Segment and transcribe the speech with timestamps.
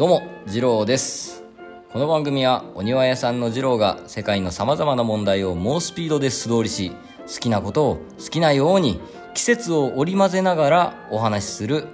[0.00, 1.44] どうも次郎です。
[1.92, 6.92] この番組はお庭屋さんの次郎が世界のさまざまな問題を猛スピードで素通りし
[7.26, 8.98] 好きなことを好きなように
[9.34, 11.84] 季節を織り交ぜながらお話しする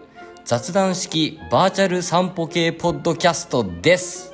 [0.45, 4.33] 雑談式バーチャル散歩系ポッドキャストです。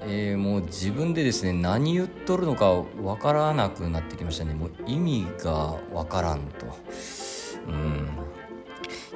[0.00, 4.52] えー、もう自分でですね何言っとるのかわからなくなってきましたね。
[4.54, 6.66] もう意味がわからんと。
[7.68, 8.21] うん。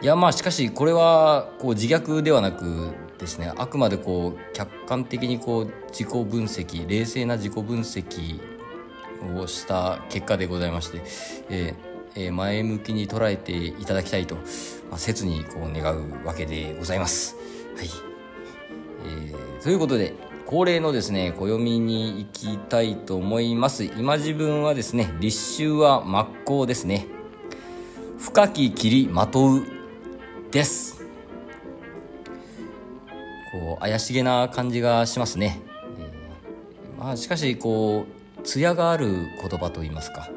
[0.03, 8.41] いやまあしかしこれはこう自虐ではなくですねあくまでこう客観的にこう自己分析冷静な自己分析
[9.41, 11.03] をした結果でございまして、
[11.49, 14.35] えーえー、前向きに捉えていただきたいと、
[14.91, 17.37] まあ、切にこう願うわけでございます。
[17.77, 17.89] はい、
[19.07, 20.15] えー、ということで
[20.47, 23.85] 恒例のですね暦に行きたいと思います。
[23.85, 27.07] 今自分はですね立秋は真っ向ですね。
[28.19, 29.76] 深き霧まとう。
[30.57, 31.03] です。
[33.53, 35.61] こう怪しげな感じがしますね、
[35.99, 38.07] えー、まあしかしこ
[38.39, 40.31] う艶がある言葉といいますか。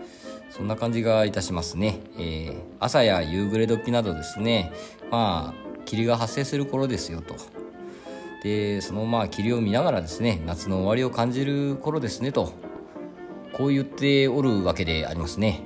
[0.49, 4.73] そんな感じがいたしますね、えー、朝や夕暮れ時などですね。
[5.09, 7.37] まあ霧が発生する頃ですよと。
[8.43, 12.51] でそのまあ霧を見ながらですね夏の終わりを感じる頃ですねと。
[13.53, 15.63] こう言っておるわけでありますね、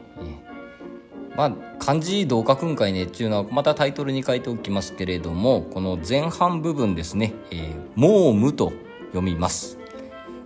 [1.36, 8.72] まあ漢字どう書くんかいねっていうのはまたタイトルに書いておきますけれどもこの前半部分ですね「えー、モーム」と
[9.08, 9.78] 読みます。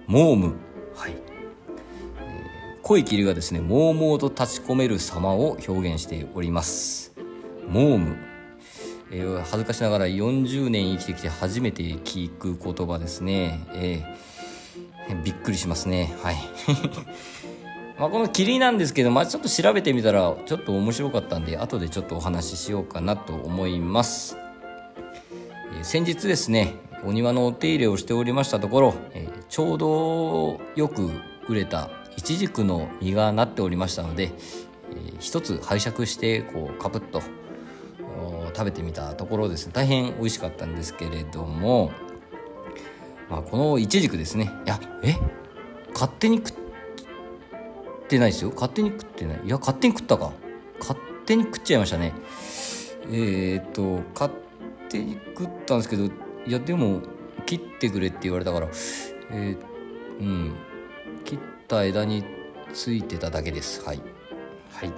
[0.07, 0.55] モーム。
[0.95, 7.13] はい、えー、濃い霧がですねもうもうと立ち込める様を表現しております。
[7.67, 8.15] モーム。
[9.11, 16.13] えー、恥ずかしながら40年生きてきて初めて聞く言葉ですね、えー、びっくりしますね。
[16.21, 16.37] はい。
[17.99, 24.37] まあこの霧なんですけど、まあ、ちょっと調べてみたらちょっと面白かったんで後でちょっとお話ししようかなと思います、
[25.75, 31.09] えー、先日ですねお庭のお手入れをしておりましたところ、えー、ちょうどよく
[31.47, 34.31] 売れたイチジクの実がなっておりましたので、
[34.91, 37.21] えー、一つ拝借してこうカプッと
[38.57, 39.67] 食べてみたところです。
[39.67, 41.91] ね大変美味しかったんですけれども、
[43.29, 44.51] まあ、このいちじくですね。
[44.65, 45.15] いやえ
[45.93, 46.53] 勝手に食っ
[48.07, 48.51] てないですよ。
[48.53, 49.41] 勝手に食ってない。
[49.45, 50.31] いや勝手に食ったか。
[50.79, 52.13] 勝手に食っちゃいましたね。
[53.09, 54.31] えー、っと勝
[54.89, 56.11] 手に食ったんですけどい
[56.47, 57.01] やでも
[57.45, 58.67] 切ってくれって言われたから
[59.31, 59.57] えー、
[60.19, 60.53] うん。
[61.25, 62.23] 切った枝に
[62.73, 63.83] ついてただけです。
[63.83, 64.01] はい。
[64.71, 64.91] はい。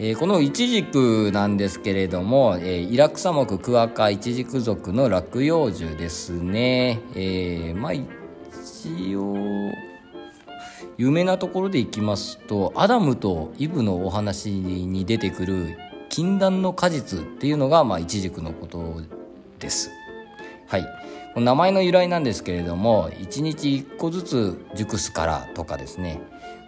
[0.00, 7.00] えー、このイチジクなんですけれども、えー、イラクサ目クワカイチジク属の落葉樹ですね。
[7.16, 8.06] えー、まあ一
[9.16, 9.72] 応、
[10.98, 15.78] 有名なところでいきますと、アダムとイブのお話に出てくる
[16.10, 19.00] 禁断の果実っていうのが、まあ、イチジクのこと
[19.58, 19.90] です。
[20.66, 20.86] はい。
[21.36, 26.20] 名前の由来なんですけれども、1日1個ずつ熟すからとかですね、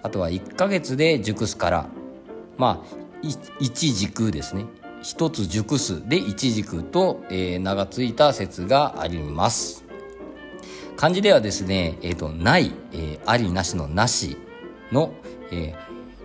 [0.03, 1.87] あとは1ヶ月で熟すから、
[2.57, 3.01] まあ、
[3.61, 4.65] 一軸ですね
[5.03, 9.80] 一つ熟すで一軸と、えー、名が付いた説があります
[11.00, 14.37] 漢字ではですね、えーと、ない、えー、ありなしのなし
[14.93, 15.15] の、
[15.50, 15.75] えー、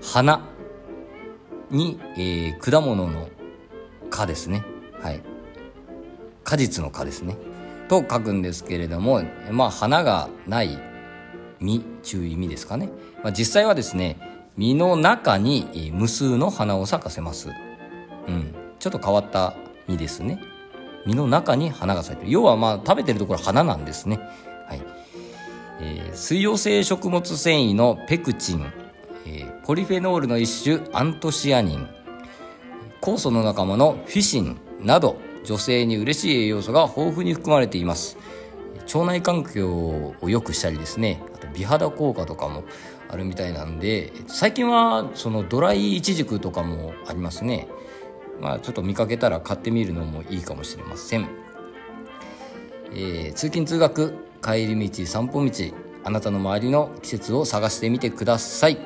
[0.04, 0.50] 花
[1.72, 3.30] に、えー、果物の
[4.10, 4.66] 果ですね
[5.02, 5.22] はい
[6.44, 7.38] 果実の果ですね
[7.88, 10.78] と書くんですけれどもまあ花がない
[11.62, 12.90] 実中意味ですかね、
[13.24, 14.18] まあ、実際はですね
[14.58, 17.50] 実の中に無数の花を咲かせます。
[18.28, 18.54] うん。
[18.80, 19.54] ちょっと変わった
[19.88, 20.40] 実ですね。
[21.06, 22.32] 実の中に花が咲いてる。
[22.32, 24.20] 要はまあ食べてるところ花なんですね。
[24.68, 24.82] はい。
[25.80, 28.72] えー、水溶性食物繊維のペクチン、
[29.26, 31.88] えー、ポリフェノールの一種アントシアニン、
[33.02, 38.18] 酵素の仲間のフィシンなど女性に嬉しい栄養素が豊富に含まれています。
[38.94, 42.64] 腸内環境を良くしたりですね、あと美肌効果とかも
[43.10, 47.68] あるみたいなんで最近はそのドライイチジクとかもありますね
[48.42, 51.30] まあちょっと見かけたら買ってみるのもいいかもしれません、
[52.92, 55.52] えー、通勤通学帰り道散歩道
[56.04, 58.78] あなたの周りの季節を探してみてください。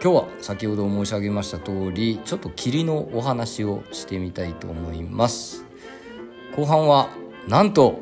[0.00, 5.64] 今日は先ほど申し上げました通りちょっと霧のお話をしてみたいと思います。
[6.54, 7.08] 後半は
[7.48, 8.00] なんと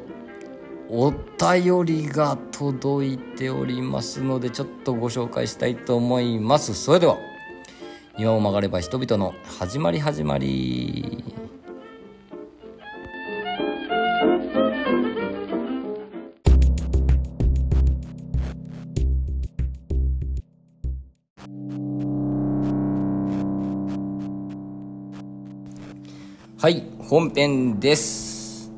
[0.90, 6.75] お便りが届いておりますのでちょっとご紹介したいと思います。
[6.75, 7.16] それでは
[8.19, 11.50] 庭を曲がれば人々の始まり始まり。
[26.62, 28.71] はい本編です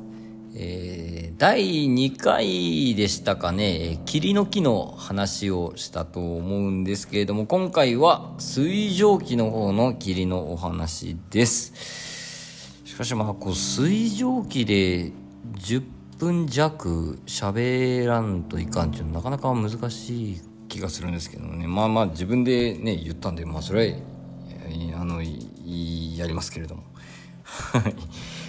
[0.55, 12.79] え第2回でしたかね、霧の木の話をしたと思うんですけれども、今回は水蒸気の方の霧のお話です。
[12.85, 15.11] しかしまあ、こう、水蒸気で
[15.57, 15.83] 10
[16.19, 21.67] 分弱喋らんといかんっていうのはなかなか難しい気がするんですけどね。
[21.67, 26.92] まあまあ自分でね、言ったんで、まあそれは、あの、やりますけれども。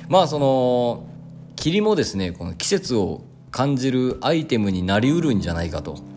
[0.09, 1.07] まあその、
[1.57, 6.15] 霧もですねこの季節を感じるアイテムになりうるんじゃないかと。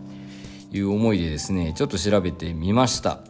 [0.70, 3.20] いう思いでですねちょっと調べてみました、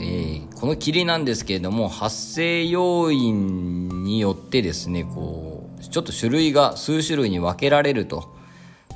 [0.00, 8.34] えー、この霧なんですけれども発生要因によってですねこうちょっと種類が数種類に分けられると、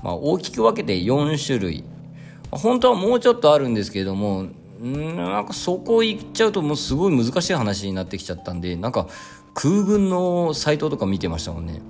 [0.02, 1.84] まあ、大きく分けて4種類。
[2.50, 4.46] 本当はもうちょっとあるんですけれども
[4.80, 9.06] なんかそこ行っちゃうともうすごい難しい話になってきちゃったんでなんか
[9.60, 11.82] 空軍のサイトとか見てましたもんね。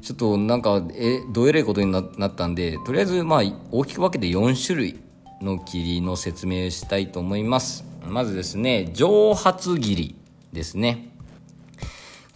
[0.00, 5.00] ちょっとなんかえどえれいことになったんでとりあえずまあ大きく分けて4種類
[5.42, 7.84] の霧の説明したいと思います。
[8.06, 10.14] まずですね蒸発霧
[10.52, 11.08] ですね。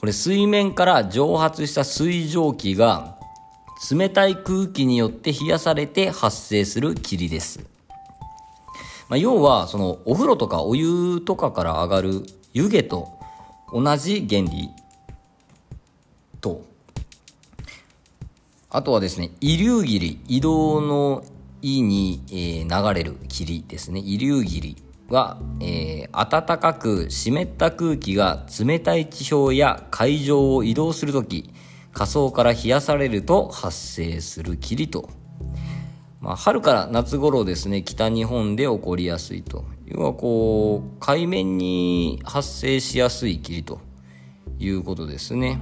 [0.00, 3.16] これ水面から蒸発した水蒸気が
[3.92, 7.60] 冷たい空気によって冷やされて発生する霧です。
[9.08, 12.22] まあ、要は、そのお風呂とかお湯とかから上がる
[12.52, 13.19] 湯気と
[13.72, 14.70] 同じ原理
[16.40, 16.64] と
[18.72, 21.24] あとはですね、遺留霧、移動の
[21.60, 23.98] 意に、えー、流れる霧ですね。
[23.98, 24.76] 遺留霧
[25.08, 31.52] は、えー、暖かく湿った空気が冷たい地表や海上を移動するとき、
[31.92, 35.10] 下層から冷やされると発生する霧と。
[36.20, 39.64] まあ、春から夏頃ですね、北日本で起こりやすいと。
[39.92, 43.80] 要はこう、海面に発生しやすい霧と
[44.58, 45.58] いうことですね。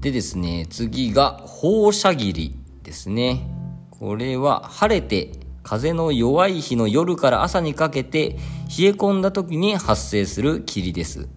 [0.00, 2.54] でですね、次が放射霧
[2.84, 3.50] ですね。
[3.90, 5.32] これは晴れて
[5.64, 8.38] 風の弱い日の夜から朝にかけて冷え
[8.90, 11.28] 込んだ時に発生する霧です。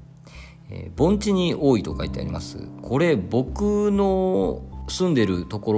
[0.70, 2.60] えー、盆地に多いと書いてあります。
[2.84, 5.74] これ僕の住んでるとこ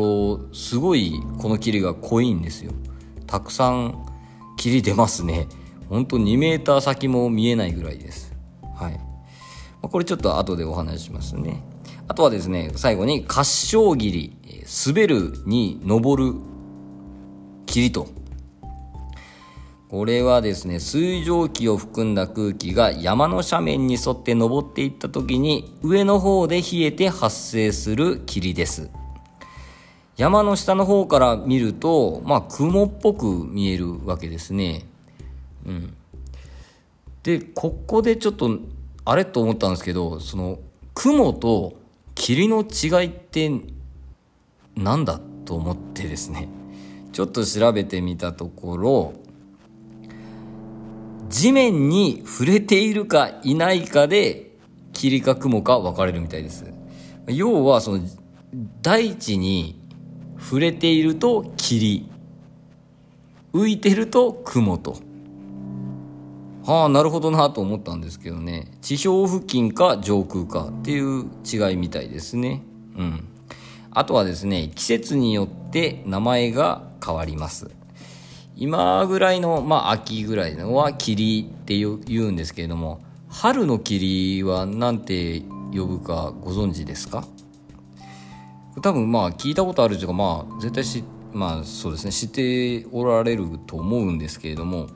[0.49, 2.73] ろすごいこの霧が濃いんですよ。
[3.27, 4.05] たくさん
[4.63, 5.49] 霧出ますね。
[5.89, 8.33] ほんと2メーター先も見えないぐらいです。
[8.75, 8.99] はい。
[9.81, 11.61] これちょっと後でお話ししますね。
[12.07, 14.37] あとはですね、最後に、滑翔霧、
[14.87, 16.39] 滑るに登る
[17.65, 18.07] 霧と。
[19.89, 28.89] これはですね、水蒸気を含んだ空気が山の斜面に沿って登っていった時に、上の方で冷えて発生する霧です。
[30.17, 34.85] 山の下の方から見ると、まあ、雲っぽく見えるわけですね。
[35.65, 35.93] うん。
[37.23, 38.59] で、ここでちょっと、
[39.05, 40.59] あれと思ったんですけど、その、
[40.93, 41.75] 雲と
[42.15, 43.51] 霧の違いって
[44.75, 46.47] 何だと思ってですね
[47.11, 49.13] ちょっと調べてみたところ
[51.29, 54.51] 地面に触れているかいないかで
[54.93, 56.65] 霧か雲か分かれるみたいです
[57.27, 57.99] 要はその
[58.81, 59.82] 大地に
[60.43, 62.09] 触れていると霧。
[63.53, 64.97] 浮いてると雲と。
[66.65, 68.67] はあなるほどなと思ったんですけどね。
[68.81, 72.61] 地表付近か上空かっていう違いみたいですね。
[72.97, 73.27] うん。
[73.91, 77.71] あとはですね季節によって名前が変わります。
[78.55, 83.01] 今ぐらいのまあ秋ぐらいのは霧って言うんですけれども。
[83.29, 85.41] 春の霧は何て
[85.73, 87.25] 呼ぶかご存知ですか？
[88.81, 94.87] 多分まあ聞いたことあるというかまあ絶対しまあそうですね知っておられると思うんですけれども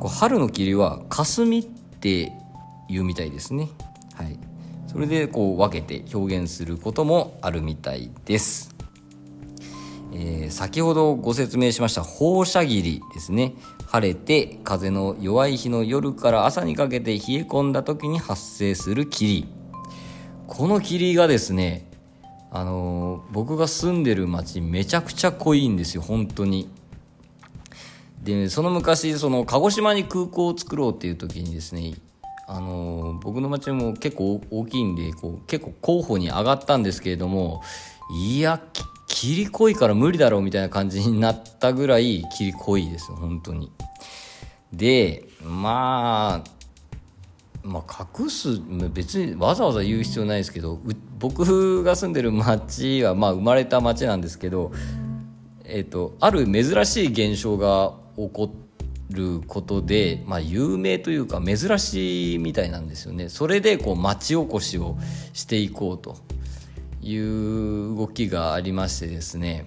[0.00, 2.32] こう春の霧は霞って
[2.88, 3.68] 言うみたいですね。
[4.14, 4.38] はい。
[4.86, 8.74] それでこう分けて表現することもあるみたいです、
[10.14, 13.54] えー、先ほどご説明しました放射霧ですね。
[13.86, 19.46] 晴れて風の弱い日の夜から朝にかけて冷え込んだ時に発生する霧。
[20.46, 21.85] この霧がですね
[22.58, 26.68] あの、僕が住んでる町めちゃくちゃ濃いんですよ本当に。
[28.26, 31.94] でその昔その鹿児島に空港を作ろうっていう時にですね
[32.48, 37.62] あの僕の町も結構大きいんでこう結構候補に上がったんですけれども
[38.12, 38.60] いや
[39.06, 43.70] 霧濃いから無理だろうみたいな感じになったぐらい霧濃いです本当に。
[44.72, 46.55] でまあ
[47.66, 48.60] まあ、隠す
[48.92, 50.78] 別にわざわざ言う必要ないですけど
[51.18, 54.72] 僕が住んでる町は、まあ、生まれた町なんですけど、
[55.64, 58.54] えーとある珍しい現象が起こ
[59.10, 63.28] ることで、まあ、有名というか珍しいみたいなんですよね。
[63.28, 64.96] それでこう町おこしを
[65.32, 66.16] していこうと
[67.02, 69.66] いう動きがありましてですね。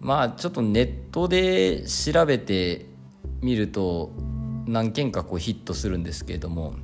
[0.00, 2.86] まあちょっとネットで調べて
[3.40, 4.10] みると
[4.66, 6.74] 何件かこうヒットするんですけれども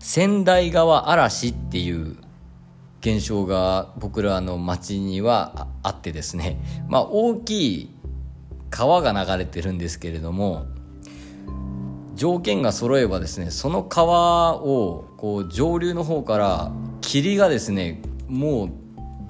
[0.00, 2.16] 仙台川嵐っていう
[3.00, 7.90] 現象が僕らの町にはあってですねまあ大きい
[8.70, 10.66] 川が流れてるんですけれども
[12.14, 18.70] 条件が揃えばですねその川をこう上流の方から霧がですねもう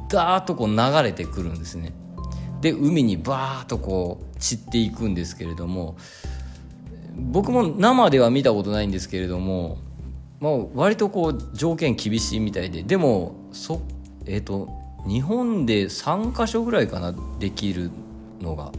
[0.09, 1.95] ダーッとこう流れてくるんですね。
[2.61, 5.97] で海にバーッとこう散っていくんですけれども
[7.17, 9.79] 僕も生では見たことないんですけれども、
[10.41, 13.83] まあ、割とこう条件厳しいみたいででもそ
[14.27, 14.69] えっ、ー、と
[15.07, 17.91] 日本で3か所ぐらいかなできる
[18.41, 18.73] のが。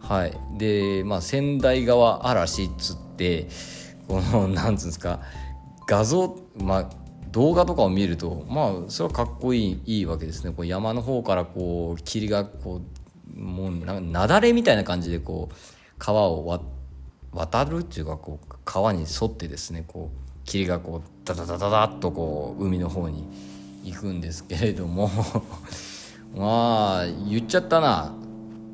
[0.00, 0.38] はい。
[0.56, 3.48] でまあ仙台川嵐っつって
[4.06, 5.20] この なんつうんですか
[5.88, 6.90] 画像まあ
[7.32, 10.52] 動画とかを見るとまあそれはかっこいいいいわけですね。
[10.52, 12.80] こう山の方からこう霧がこ
[13.36, 15.54] うもうな雪崩みたいな感じでこう
[15.98, 16.60] 川を
[17.32, 23.28] 渡るっていうかこう川に沿ってですねこう霧がこうダダダダダッとこう海の方に
[23.84, 25.10] 行くんですけれども。
[26.34, 28.14] まあ言っちゃったな。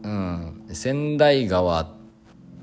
[0.02, 0.62] うん。
[0.72, 1.88] 仙台川っ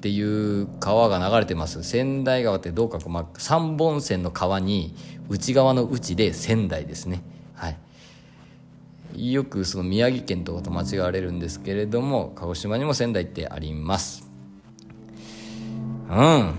[0.02, 1.84] ていう川が流れてます。
[1.84, 4.96] 仙台川ってどうか、まあ、3本線の川に
[5.28, 7.22] 内側の内で仙台ですね。
[7.56, 7.70] は
[9.16, 9.34] い。
[9.34, 14.30] よくその宮城県とかと間違われるんですけれども鹿児島にも仙台ってあります。
[16.10, 16.54] うん。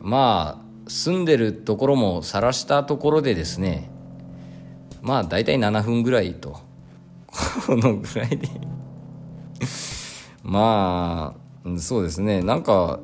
[0.00, 3.90] まあ住んでるところも晒したところでですね
[5.02, 6.60] まあ大体7分ぐらいと。
[7.66, 8.48] このぐらいで。
[10.42, 12.42] まあそうですね。
[12.42, 13.00] なんか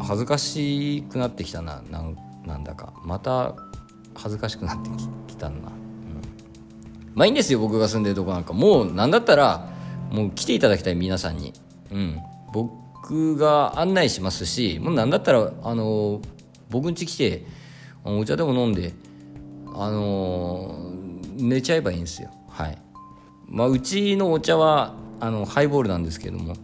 [0.00, 1.82] 恥ずかしくなってきたな。
[1.90, 2.92] なんだか。
[3.04, 3.54] また
[4.14, 4.90] 恥ずかしくなって
[5.26, 5.62] きたな、うん、
[7.14, 8.52] まあいいんですよ僕が住んでるとこなんか。
[8.52, 9.68] もうなんだったら
[10.10, 11.54] もう来ていただきたい皆さんに。
[11.90, 12.18] うん。
[12.52, 16.20] 僕が案内しますしもうなんだったらあの
[16.72, 17.44] 僕ん家来て
[18.04, 18.94] お茶でも飲んで
[19.74, 20.92] あの
[21.36, 22.30] 寝ちゃえばいいんですよ。
[22.48, 22.78] はい。
[23.46, 26.56] まあうちのお茶はあのハイボールなんですけども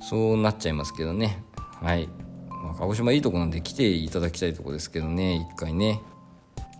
[0.00, 1.42] そうなっちゃいますけどね。
[1.82, 2.08] はい、
[2.48, 6.00] まあ、鹿児島いいとこなんで来ていただきたいとこですけどね一回ね。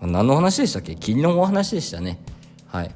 [0.01, 0.95] 何の話でしたっけ？
[0.95, 2.21] 霧のお話でしたね。
[2.67, 2.95] はい。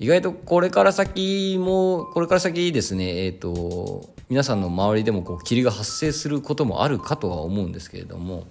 [0.00, 8.46] 意外とこれから先もこれから先ですねえっ、ー、と皆さんの周りでもこう霧が発生することもあるかとは思うんですけれども、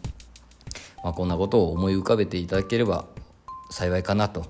[1.04, 3.06] まあ、こんなことを思い浮かべていただければ
[3.70, 4.46] 幸いかなと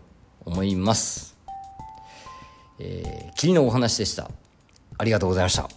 [0.45, 1.35] 思います。
[2.79, 4.29] えー、霧のお話でした。
[4.97, 5.67] ありがとうございました。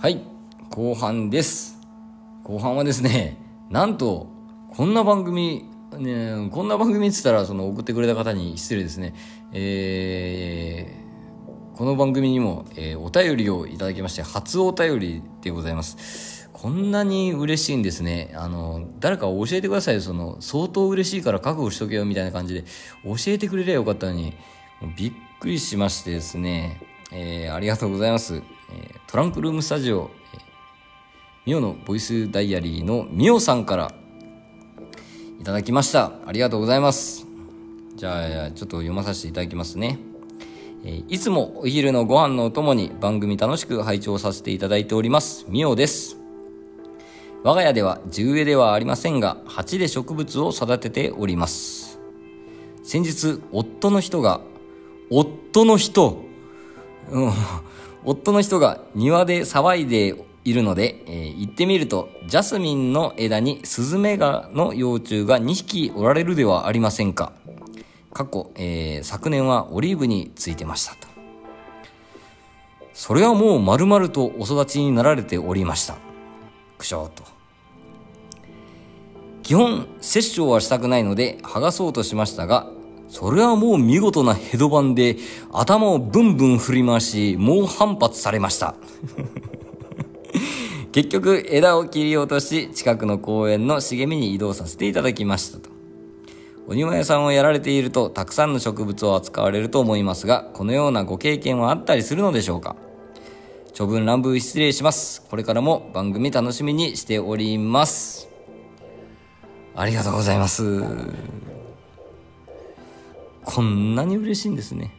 [0.00, 0.22] はい
[0.70, 1.69] 後半です
[2.50, 3.36] 後半はですね
[3.70, 4.26] なんと
[4.70, 9.14] こんな番組ねこんな番組っつったらその送ってくれた方に失礼ですね。
[9.52, 16.50] えー、この番組にも、えー、お便りをいただきまして初お便りでございます。
[16.52, 18.32] こんなに嬉しいんですね。
[18.34, 22.64] あの誰か教えてくださいその相当嬉しいから覚悟しとけよみたいな感じで。
[23.04, 24.34] 教えてくれりゃよかったのに
[24.96, 28.42] びっくりしましてですね、えー、ありがとうございます。
[28.72, 30.10] えトランクルームスタジオ、
[31.50, 33.92] えミオのボイスダイアリーのミオさんから
[35.40, 36.12] いただきました。
[36.24, 37.26] ありがとうございます。
[37.96, 39.98] じゃあ、ちょっと読まさせていただきますね。
[40.84, 45.44] えいつもお昼のご飯のお供に番組楽しく拝聴させていただいております。
[45.48, 46.18] ミオです。
[47.42, 51.98] 我が家では地植えではありませんが、鉢で植物を育てております。
[52.84, 54.40] 先日、夫の人が、
[55.10, 56.22] 夫の人、
[57.10, 57.32] うん、
[58.04, 67.32] 夫の人が庭で騒いでいるので、えー、行ってみると、ジャスミンの枝にスズメガの幼虫が2匹おられるではありませんか。
[68.12, 71.08] 過去、えー、昨年はオリーブについてましたと。
[72.92, 75.96] それはもう丸々とお育ちになられておりました。
[76.78, 77.24] くしょーと。
[79.42, 82.70] 基本、殺生はしたくないので剥がそうとしましたが、
[83.10, 85.16] それはもう見事なヘドバンで
[85.52, 88.76] 頭をブンブン振り回し猛反発されました
[90.92, 95.70] 結局枝を切り落とし近くの公園の茂みに移動させていただきましたと
[96.66, 102.76] お庭屋さんをやられているとたくさんの植物を扱われると思いますがこのようなご経験はあったりするのでしょうか
[103.72, 108.28] 長文乱文失礼しますこれからも番組楽しみにしております
[109.74, 110.80] ありがとうございます
[113.44, 114.92] こんなに嬉しいんですね。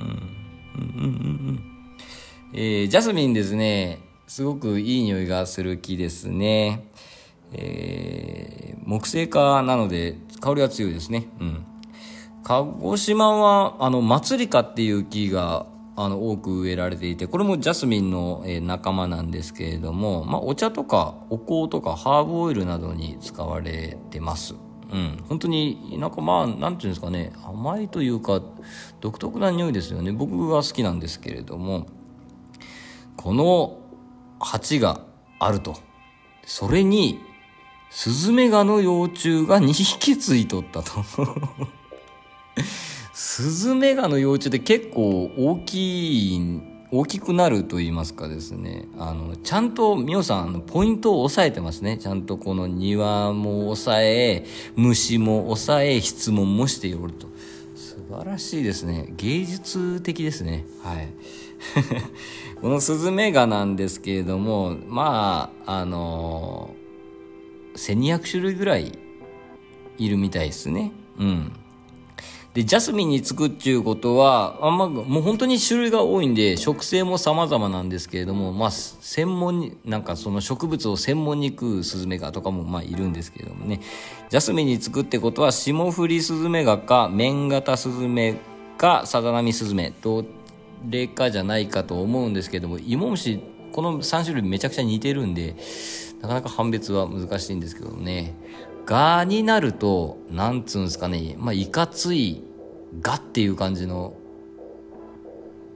[0.00, 0.06] うん。
[0.06, 1.60] うんうんうんうん。
[2.52, 4.00] えー、ジャスミンですね。
[4.34, 6.88] すごくいい匂いがする木ですね。
[7.52, 11.28] えー、木製化なので香りが強いですね。
[11.38, 11.64] うん。
[12.42, 24.56] 鹿児島は、あの、祭りかっていう木が、あの、多く植えられていて、これもジャスミンの、え、仲間なんですけれども、まあ、お茶とかお香とかハーブオイルなどに使われてます。
[24.92, 28.42] うん、本当になんかまあなんていうんですかね甘いというか
[29.00, 31.86] 独特な匂いですよね僕が好きなんですけれども
[33.16, 33.83] この
[34.44, 35.00] 鉢が
[35.38, 35.76] あると。
[36.46, 37.20] それに
[37.90, 41.04] スズメガの幼虫が2匹ついとったと。
[43.12, 46.60] スズメガの幼虫って結構大きい
[46.90, 48.86] 大きくなると言いますかですね。
[48.98, 51.98] あのちゃんとミオさんポイントを押さえてますね。
[51.98, 54.46] ちゃんとこの庭も抑え
[54.76, 57.28] 虫も抑え質問もしておると。
[57.74, 59.12] 素晴らしいですね。
[59.16, 60.64] 芸術的ですね。
[60.82, 61.08] はい。
[62.60, 66.74] このスズメガなんですけれどもまああの
[67.76, 68.98] 1200種類ぐらい
[69.98, 71.52] いるみたいですねうん
[72.54, 83.80] で、ジャスミンにつくっていうことは、あんま、もう本当に種類が多いんで、植生も様々なんですけれども、まあ、専門に、なんかその植物を専門に食うスズメガとかもまあいるんですけれどもね。
[84.30, 88.36] ジャスミンにつくってことは、霜降りスズメガか、綿型スズメ
[88.78, 90.24] か、サザナミスズメ、ど
[90.88, 93.40] れかじゃないかと思うんですけども、芋虫、
[93.72, 95.56] この3種類めちゃくちゃ似てるんで、
[96.22, 98.34] なかなか判別は難しいんですけどね。
[98.86, 102.42] がになると、なんつうんですかね、まあ、いかつい、
[103.00, 104.14] がっていう感じの、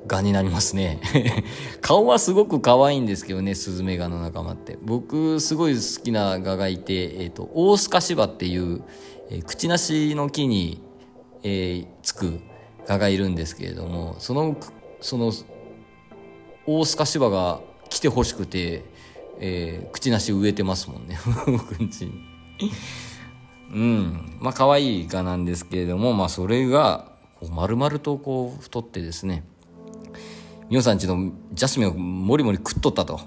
[0.07, 1.01] がになりますね。
[1.81, 4.79] 顔はすごく可愛いんですけどね、スズメガの仲間って。
[4.83, 8.83] 僕、すごい好きなガがいて、えっ、ー、と、オオスカシバっていう、
[9.31, 10.81] えー、口なしの木に、
[11.43, 12.41] えー、つく
[12.87, 14.57] ガがいるんですけれども、その、
[15.01, 15.33] その、
[16.67, 18.85] オオスカシバが来てほしくて、
[19.41, 22.13] えー、口なし植えてますもんね、 僕んちに。
[23.73, 24.39] うん。
[24.41, 29.45] まあ、可愛いガなんですけれども、まあ、それが、こう丸々とこう、太ってですね、
[30.71, 33.21] ミオさんちのジャスミンをもりもり食っとったと。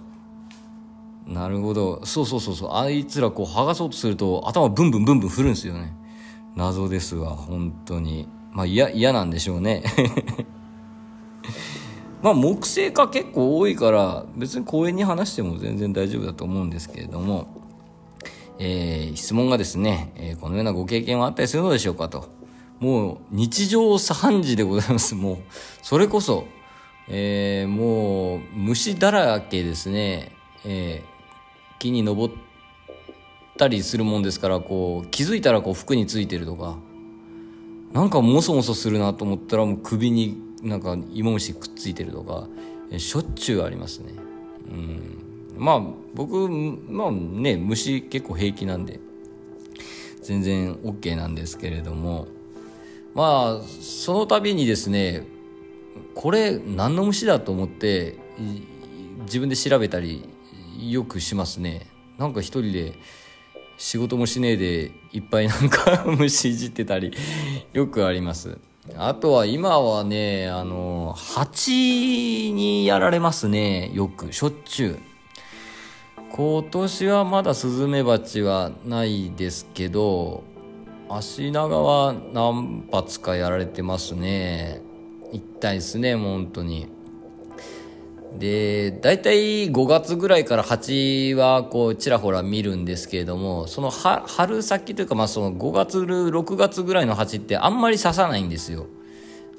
[1.26, 2.06] なるほど。
[2.06, 2.74] そうそうそうそう。
[2.74, 5.94] あいつらこう剥がそうとすると頭ブンブンブンブン振るんですよね。
[6.56, 8.28] 謎ですわ、本当に。
[8.52, 9.84] まあ嫌、嫌なんでしょうね。
[12.22, 17.48] まあ木星化結構多いから別に公園に話しても全然大丈夫だと思うんですけれども、
[18.60, 22.30] えー、質問がですね、えー、このようなご経験はあったりするのでしょうかと。
[22.80, 25.14] もう日常茶飯事でございます。
[25.14, 25.38] もう、
[25.84, 26.46] それこそ、
[27.08, 30.32] えー、もう虫だらけですね。
[30.66, 32.36] えー、木に登っ
[33.58, 36.78] たりするもんですから、こう、気づいたらこう服についてるとか、
[37.94, 42.48] なんかもそもそするなと思ったらもう首になんか芋虫くっついてるとか、
[42.98, 44.14] しょっちゅうありますね。
[44.70, 45.22] うん。
[45.58, 45.82] まあ
[46.16, 49.00] 僕まあね虫結構平気なんで
[50.24, 52.28] 全然 OK なんですけれども
[53.14, 55.28] まあその度にですね
[56.16, 58.16] これ何の虫だと思って
[59.26, 60.28] 自分で調べたり
[60.80, 62.94] よくしますねなんか一人で
[63.78, 67.14] 仕事もしねえでいっぱいなんか 虫いじってたり
[67.74, 68.58] よくあります
[68.98, 75.00] あとは今はねあの蜂にやられますねよくしょっちゅう。
[76.34, 80.44] 今年はまだスズメバチはないですけど
[81.10, 84.82] 足長は何発かやられてますね。
[85.32, 87.01] 痛いですねもう本当に。
[88.38, 98.88] で大体5月ぐらいから蜂はこうちらほら見るんですけれどもその春先というかまあその5月6月ぐらいの蜂ってあんまり刺さないんですよ。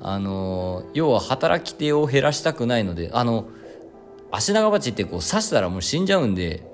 [0.05, 3.47] あの要は働き手を減らしたくないのであの
[4.33, 6.67] アシナガバチってこう刺したらもう死んじゃうんで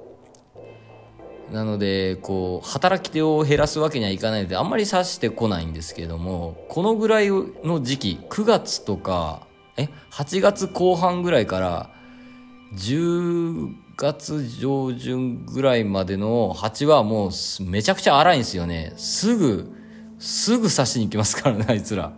[1.52, 9.47] なのでこう働き手を減らすわけにはいかないのであんまり刺してこないんですけれどもこのぐらいの時期9月とか
[9.78, 11.90] え8月後半ぐらいから
[12.74, 17.30] 10月上旬ぐらいまでの蜂はもう
[17.62, 18.92] めちゃくちゃ荒いんですよね。
[18.96, 19.72] すぐ
[20.18, 22.12] すぐ刺しに行きますからねあいつら。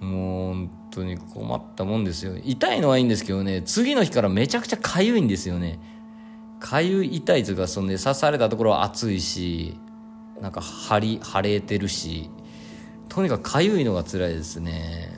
[0.00, 2.34] もう本当に困ったもんですよ。
[2.44, 5.80] 痛いのはいいんですけどね次の日からめちゃくちゃ痒いんですよね。
[6.60, 9.76] かゆい痛いというかその、ね、刺されたところは熱いし
[10.40, 12.30] なんか腫り腫れてるし。
[13.12, 15.11] とにかくかゆいのが辛いですね。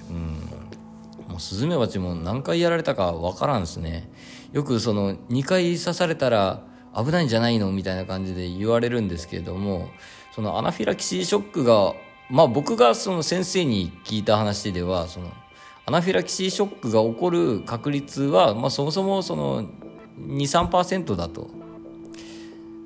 [1.34, 4.08] もうスズメバチも何回やられたかわからんですね。
[4.52, 6.62] よくその2回刺されたら
[6.96, 9.88] 危ないんじゃないのみたいな感じで言われるんですけれども
[10.32, 11.92] そのアナフィラキシーショックが
[12.30, 15.32] まあ僕がその先生に聞いた話ではその
[15.86, 19.64] アナフィラキシーショックが起こる確率は、まあ、そもそもその
[20.20, 21.50] 23%だと。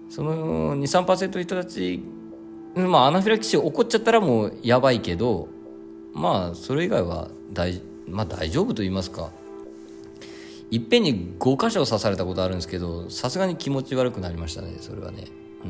[0.08, 2.02] その23%の人たち、
[2.74, 5.48] まあ、アナフィラキシー起こっちゃったらもうやばいけど
[6.14, 7.80] まあそれ以外は大,、
[8.10, 9.30] まあ、大丈夫と言いますか
[10.70, 15.24] いっぺんに5箇所刺されたことあるんですけどさすがに気持ち悪くなりましたねそれはね。
[15.64, 15.68] う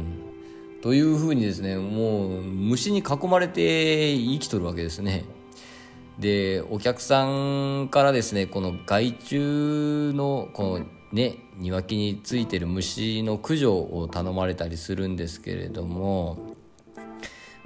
[0.79, 5.25] ん、というふうにですねもう虫に囲まれて生きとるわけですね。
[6.19, 16.57] でお客さんからですねこの害虫のこのね庭木についてる虫の駆除を頼まれたりするんですけれども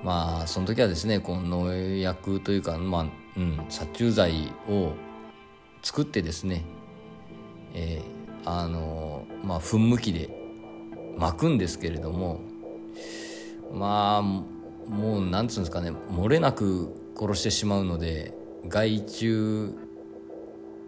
[0.02, 4.92] まあその時はですねこの農薬というかまあうん殺虫剤を
[5.82, 6.64] 作ってですね
[7.74, 10.42] えー、あのまあ噴霧器で
[11.18, 12.40] 巻くんですけれども
[13.72, 18.34] まあもうなんつうんですかね漏れなく殺してしまうので
[18.68, 19.74] 害虫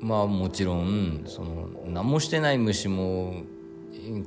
[0.00, 3.42] まあもちろんその何もしてない虫も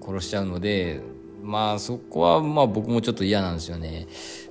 [0.02, 1.02] 殺しちゃうので
[1.44, 4.08] まあそこはまあ僕もちょっと嫌なんですよね。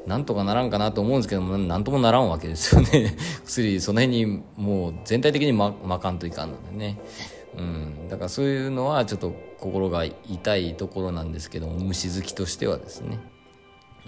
[0.07, 3.17] なんとかならんかなと思うんですけども、なんともならんわけですよね。
[3.45, 6.99] 薬、その辺にもう全体的にままかんといかんのでね。
[7.59, 8.09] うん。
[8.09, 13.19] だからそういうのはちょっと心が痛いところなんですけども、虫好きとしてはですね。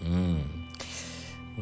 [0.04, 0.68] うん。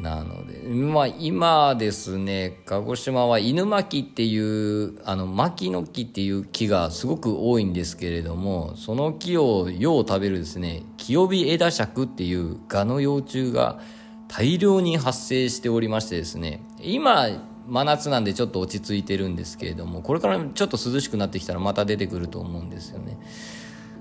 [0.03, 13.81] なので、まあ今ですね、鹿児島は犬巻っていう、あの、巻の木っていう木がすごく多いんですけれども、その木をよう食べるですね、キオビエダシャクっていうガの幼虫が
[14.29, 17.29] 大量に発生しておりましてですね、今、
[17.67, 23.19] 真夏なんでちょっと落ち着いてるんですけれども、これからちょっと涼しくなってきたらまた出てくると思うんですよね。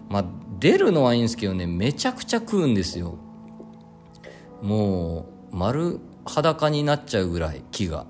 [0.09, 0.25] まあ、
[0.59, 3.15] 出るのはいいんですけどね、めちゃくちゃ食うんですよ。
[4.61, 8.05] もう、丸裸になっちゃうぐらい木が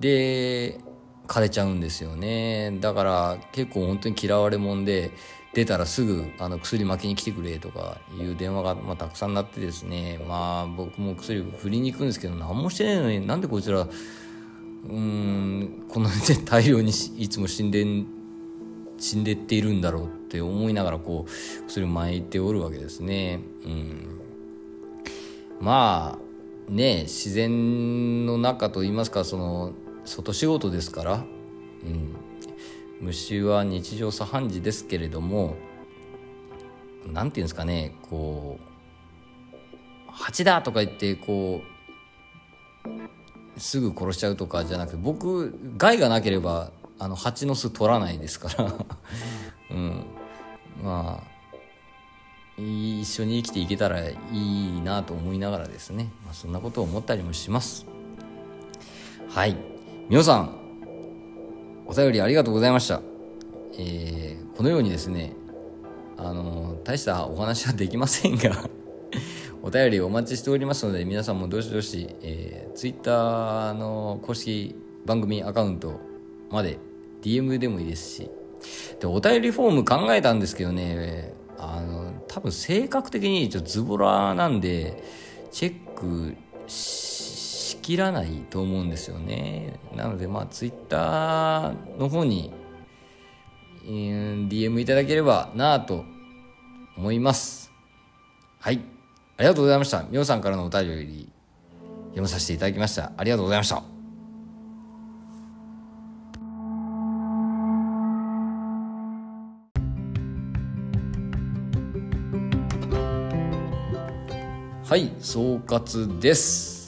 [0.00, 0.80] で
[1.28, 5.12] 枯れちゃうんですよねだから結構本当に嫌われもんで
[5.54, 10.18] 出たらすぐあの薬巻きに来てくれとかいう電話が、まあ、たくさんなってですね。
[10.26, 13.86] まあ僕も薬振りに行くんですけど何もしてないのになんでこいつら
[14.84, 17.84] うんこんなに大量にいつも死んで
[18.98, 23.40] 死んでっているんだろうって思いながらこう薬を巻いておるわけですね。
[23.64, 24.20] うん、
[25.60, 29.72] まあね自然の中といいますかその
[30.04, 31.24] 外仕事ですから、
[31.84, 32.16] うん、
[33.02, 35.56] 虫は日常茶飯事ですけれども
[37.12, 41.62] 何て言うんですかねこう蜂だとか言ってこ
[43.56, 48.72] うすぐ殺しちゃうとかじゃなくて僕害がなければあの蜂の巣取らないですから。
[49.70, 50.04] うん。
[50.82, 51.32] まあ
[52.60, 57.86] 一緒に生きていけたらいいなと思いながらですね、まあ、そんなことを思ったりもします。
[59.28, 59.56] はい。
[60.08, 60.61] 皆さん。
[61.86, 63.00] お便りありがとうございました、
[63.78, 65.34] えー、このようにですね
[66.16, 68.68] あの大したお話はできませんが
[69.62, 76.00] お便りお待ちしておりますので皆さんもどしどし、えー、Twitter の公式番組アカウント
[76.50, 76.78] まで
[77.22, 78.30] DM でもいいですし
[79.00, 85.02] でお便りフォーム考えたんですけどねあの多分性格的にちょっとズボラなんで
[85.50, 87.11] チェックし
[87.82, 89.78] きらないと思うんですよね。
[89.94, 92.52] なのでまあツイッターの方に、
[93.84, 96.04] えー、DM いただければなと
[96.96, 97.70] 思います。
[98.60, 98.80] はい。
[99.36, 100.04] ありがとうございました。
[100.08, 101.28] みおさんからのお便り
[102.10, 103.12] 読まさせていただきました。
[103.16, 103.82] ありがとうございました。
[114.88, 115.10] はい。
[115.20, 116.81] 総括です。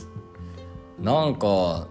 [1.00, 1.88] なんか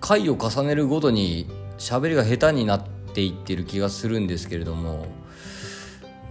[0.00, 1.46] 回を重ねるごとに
[1.78, 5.06] 喋りが下手になっていってる気がするんですけれども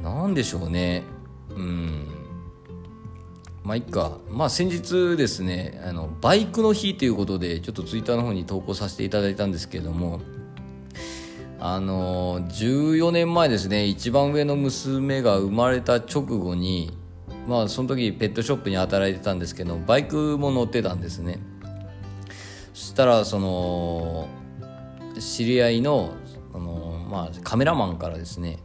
[0.03, 1.03] 何でしょうね。
[1.49, 2.07] うん。
[3.63, 4.17] まあいっか。
[4.29, 10.21] まあ先日ですねあのバイクの日ということでちょっとツイッターの方に投稿させていただいたんですけれども
[11.59, 16.97] あの14年前ですね一番上の娘が生まれた直後に
[17.51, 21.39] まあその時ペットショップに働いてたんですけどバイクも乗ってたんですね。
[22.73, 24.29] そしたらその
[25.19, 26.13] 知り合いの
[26.53, 28.59] あの、まあ、カメラマンからですね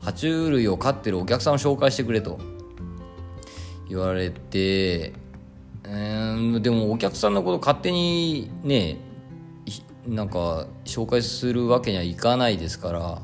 [0.00, 2.38] 爬虫類を飼ってるお客さんを紹介してくれと
[3.90, 5.12] 言われて、
[5.84, 8.96] えー、でもお客さんのこと勝手にね
[10.06, 13.20] なんか紹介するわけにはいかないですから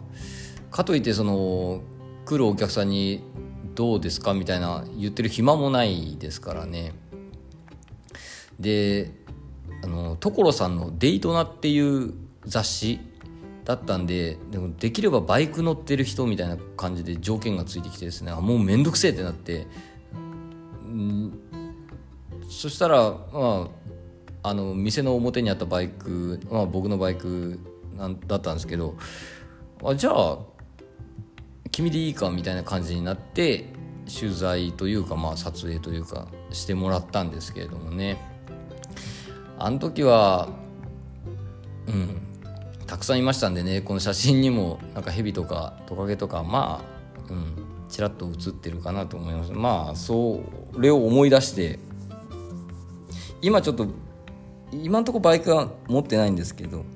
[0.70, 1.80] かといってその
[2.26, 3.24] 来るお客さんに
[3.76, 4.34] どうですか？
[4.34, 6.94] みたいな言ってる暇もないですからね。
[8.58, 9.12] で
[9.84, 13.00] あの所さんの「デイトナ」っていう雑誌
[13.64, 19.66] だったんででもできればバイク乗ってる人みたいな感じで条件がついてきてですねあもう面倒くせえってなって、
[22.48, 23.68] そしたらま
[24.42, 27.60] ああの店の表にあったバイク、まあ、僕のバイク
[27.96, 28.96] なんだったんですけど
[29.84, 30.38] あじゃあ
[31.76, 33.66] 君でいいかみたいな感じになって
[34.06, 38.16] 取材というかまあ撮影というかしてもらったんですけれどもね。
[39.58, 40.48] あの時は
[41.86, 42.16] うん
[42.86, 46.82] たくさんいましたんでねこの写真にもなんか蛇とかトカゲとかま
[47.28, 47.44] あうん
[47.90, 49.52] ちらっと写ってるかなと思います。
[49.52, 50.40] まあそ
[50.78, 51.78] れを思い出して
[53.42, 53.86] 今ちょっと
[54.72, 56.86] 今んとこバイクは持ってないんですけど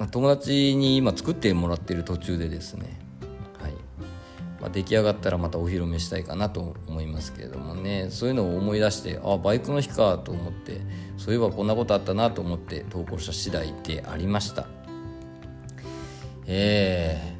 [0.00, 2.98] ま友達に今作ってもらってる途中でですね、
[3.60, 3.72] はい。
[4.58, 8.08] まあ、出来上がったらまたお披露目したいかなと思いますけれどもね。
[8.08, 10.80] そういうのを思い出してあバイクの日かと思って
[11.18, 14.66] そういえばこんなことあったなと思って投稿した次第でありました。
[16.46, 17.36] え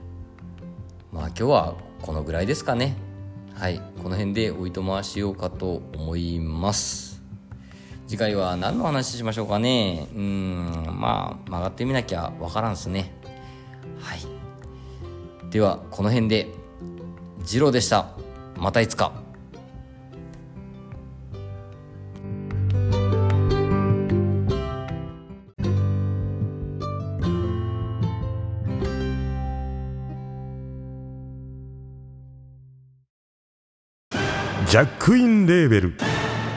[1.12, 2.94] ー、まあ今日はこのぐらいですかね。
[3.54, 3.80] はい。
[4.02, 7.09] この辺でおいとましようかと思います。
[8.10, 10.08] 次回は何の話しましょうかね。
[10.12, 13.12] うんまあ曲がってみなきゃわからんすね。
[14.00, 14.20] はい。
[15.52, 16.48] ではこの辺で
[17.44, 18.08] 次郎でした。
[18.56, 19.12] またいつか。
[34.66, 36.19] ジャックインレーベル。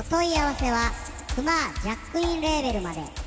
[0.00, 0.90] お問い合わせは
[1.36, 3.19] クマジャックインレーベルまで。